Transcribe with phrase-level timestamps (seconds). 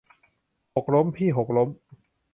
[0.75, 1.69] หกล้มพี่ หกล้ม